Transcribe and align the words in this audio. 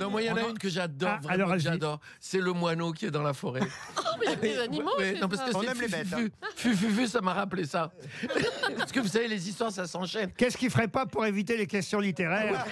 Non, 0.00 0.10
moi, 0.10 0.22
il 0.22 0.26
y 0.26 0.30
en 0.30 0.36
a 0.36 0.42
une 0.48 0.58
que 0.58 0.68
j'adore, 0.68 1.10
Ah, 1.10 1.18
vraiment 1.22 1.34
alors, 1.34 1.48
que 1.48 1.52
allez-y. 1.54 1.64
j'adore. 1.64 2.00
C'est 2.18 2.40
le 2.40 2.52
moineau 2.52 2.92
qui 2.92 3.06
est 3.06 3.10
dans 3.10 3.22
la 3.22 3.32
forêt. 3.34 3.60
mais 4.20 4.26
il 4.26 4.30
y 4.30 4.32
a 4.32 4.36
des 4.36 4.58
animaux. 4.58 4.90
Ouais, 4.98 5.12
c'est 5.14 5.20
non, 5.20 5.28
parce 5.28 5.42
ça. 5.44 5.50
que 5.50 5.56
On 5.56 5.60
c'est 5.60 5.66
aime 5.68 5.80
les 5.80 5.88
bêtes, 5.88 6.06
fu, 6.06 6.32
fu, 6.56 6.76
fu, 6.76 6.90
fu, 6.90 7.06
ça 7.06 7.20
m'a 7.20 7.34
rappelé 7.34 7.64
ça. 7.66 7.92
parce 8.78 8.92
que 8.92 9.00
vous 9.00 9.08
savez, 9.08 9.28
les 9.28 9.48
histoires, 9.48 9.70
ça 9.72 9.86
s'enchaîne. 9.86 10.32
Qu'est-ce 10.32 10.56
qu'il 10.56 10.70
ferait 10.70 10.88
pas 10.88 11.06
pour 11.06 11.24
éviter 11.26 11.56
les 11.56 11.66
questions 11.66 12.00
littéraires 12.00 12.64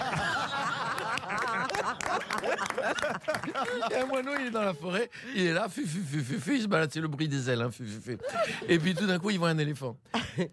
Et 3.91 3.95
un 3.95 4.05
moineau, 4.05 4.31
il 4.39 4.47
est 4.47 4.51
dans 4.51 4.61
la 4.63 4.73
forêt, 4.73 5.09
il 5.35 5.45
est 5.45 5.53
là, 5.53 5.67
fu, 5.69 5.85
fu, 5.85 5.99
fu, 6.01 6.21
fu, 6.23 6.39
fu, 6.39 6.55
il 6.55 6.61
se 6.63 6.67
balade, 6.67 6.89
c'est 6.91 7.01
le 7.01 7.07
bruit 7.07 7.27
des 7.27 7.49
ailes, 7.49 7.61
hein, 7.61 7.71
fu, 7.71 7.85
fu, 7.85 7.99
fu. 8.01 8.17
Et 8.67 8.79
puis 8.79 8.93
tout 8.95 9.05
d'un 9.05 9.19
coup, 9.19 9.29
il 9.29 9.39
voit 9.39 9.49
un 9.49 9.57
éléphant. 9.57 9.97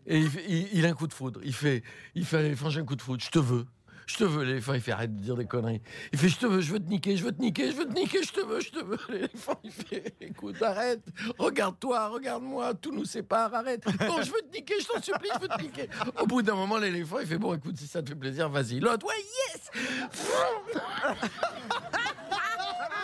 Et 0.07 0.19
il, 0.19 0.31
fait- 0.31 0.45
il- 0.49 0.69
il 0.73 0.87
a 0.87 0.91
un 0.91 0.95
coup 0.95 1.07
de 1.07 1.13
foudre. 1.13 1.41
Il 1.45 1.55
fait, 1.55 1.83
il 2.15 2.25
fait 2.25 2.39
à 2.39 2.43
l'éléphant, 2.43 2.71
j'ai 2.71 2.81
un 2.81 2.85
coup 2.85 2.97
de 2.97 3.03
foudre, 3.03 3.23
je 3.23 3.31
te 3.31 3.39
veux. 3.39 3.67
Je 4.07 4.17
te 4.17 4.25
veux, 4.25 4.45
l'éléphant, 4.45 4.73
il 4.75 4.81
fait 4.81 4.93
arrête 4.93 5.17
de 5.17 5.21
dire 5.21 5.35
des 5.35 5.47
conneries. 5.47 5.83
Il 6.13 6.19
fait, 6.19 6.29
je 6.29 6.39
te 6.39 6.47
veux, 6.47 6.61
je 6.61 6.73
veux 6.73 6.79
te 6.79 6.89
niquer, 6.89 7.17
je 7.17 7.25
veux 7.25 7.33
te 7.33 7.41
niquer, 7.43 7.73
je 7.73 7.77
veux 7.77 7.87
te 7.87 7.93
niquer, 7.93 8.23
je 8.23 8.33
te 8.33 8.41
veux, 8.41 8.61
je 8.61 8.71
te 8.71 8.79
veux. 8.79 8.99
L'éléphant, 9.09 9.59
il 9.65 9.73
fait, 9.73 10.15
écoute, 10.21 10.63
arrête, 10.63 11.03
regarde-toi, 11.39 12.09
regarde-moi, 12.09 12.75
tout 12.75 12.93
nous 12.93 13.05
sépare, 13.05 13.53
arrête. 13.53 13.85
Bon, 14.07 14.23
je 14.23 14.31
veux 14.31 14.43
te 14.43 14.57
niquer, 14.57 14.75
je 14.81 14.87
t'en 14.87 15.03
supplie, 15.03 15.29
je 15.35 15.41
veux 15.41 15.49
te 15.49 15.61
niquer. 15.61 15.89
Au 16.21 16.27
bout 16.27 16.41
d'un 16.41 16.55
moment, 16.55 16.77
l'éléphant, 16.79 17.19
il 17.19 17.27
fait, 17.27 17.39
bon, 17.39 17.55
écoute, 17.55 17.77
si 17.77 17.89
ça 17.89 18.01
te 18.01 18.11
fait 18.11 18.15
plaisir, 18.15 18.49
vas-y. 18.49 18.79
L'autre, 18.79 19.07
ouais, 19.07 19.15
yes! 19.49 19.71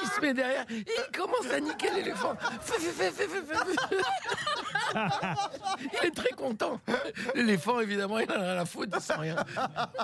Il 0.02 0.08
se 0.08 0.20
met 0.20 0.34
derrière, 0.34 0.64
il 0.68 0.86
commence 1.16 1.48
à 1.52 1.60
niquer 1.60 1.90
l'éléphant. 1.94 2.34
Il 4.94 6.06
est 6.06 6.14
très 6.14 6.30
content. 6.30 6.80
L'éléphant, 7.34 7.80
évidemment, 7.80 8.18
il 8.18 8.30
en 8.30 8.40
a 8.40 8.60
à 8.60 8.64
foutre, 8.64 8.96
il 8.96 9.02
sent 9.02 9.14
rien. 9.18 9.36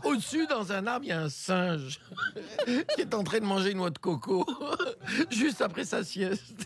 Au-dessus, 0.04 0.46
dans 0.46 0.72
un 0.72 0.86
arbre, 0.86 1.04
il 1.04 1.08
y 1.08 1.12
a 1.12 1.20
un 1.20 1.28
singe 1.28 2.00
qui 2.94 3.00
est 3.00 3.14
en 3.14 3.24
train 3.24 3.40
de 3.40 3.44
manger 3.44 3.72
une 3.72 3.78
noix 3.78 3.90
de 3.90 3.98
coco 3.98 4.46
juste 5.30 5.60
après 5.60 5.84
sa 5.84 6.02
sieste. 6.02 6.64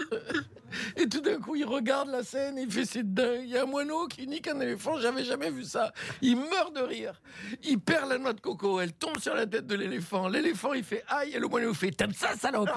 Et 0.97 1.07
tout 1.07 1.21
d'un 1.21 1.39
coup, 1.39 1.55
il 1.55 1.67
regarde 1.67 2.09
la 2.09 2.23
scène, 2.23 2.57
il 2.57 2.71
fait 2.71 2.87
c'est 2.87 3.13
dingue. 3.13 3.43
Il 3.43 3.51
y 3.51 3.59
a 3.59 3.63
un 3.63 3.67
moineau 3.67 4.07
qui 4.07 4.27
nique 4.27 4.49
un 4.49 4.59
éléphant, 4.61 4.99
j'avais 4.99 5.25
jamais 5.25 5.51
vu 5.51 5.65
ça. 5.65 5.93
Il 6.23 6.37
meurt 6.37 6.75
de 6.75 6.81
rire. 6.81 7.21
Il 7.63 7.79
perd 7.79 8.09
la 8.09 8.19
noix 8.19 8.33
de 8.33 8.41
coco, 8.41 8.81
elle 8.81 8.95
tombe 8.95 9.19
sur 9.19 9.35
la 9.35 9.47
tête 9.47 9.67
de 9.67 9.75
l'éléphant. 9.75 10.29
L'éléphant, 10.29 10.73
il 10.73 10.85
fait 10.85 11.05
aïe, 11.09 11.33
et 11.35 11.39
le 11.39 11.47
moineau 11.49 11.75
fait 11.75 11.91
t'aimes 11.91 12.15
ça, 12.15 12.37
salope? 12.37 12.71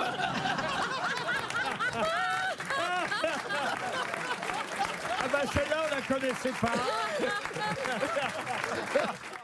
Bah 5.35 5.41
celle-là, 5.53 5.83
on 5.85 5.95
la 5.95 6.01
connaissait 6.01 6.53
pas. 6.61 6.71